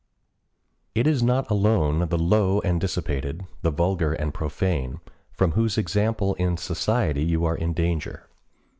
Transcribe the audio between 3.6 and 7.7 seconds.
the vulgar and profane, from whose example and society you are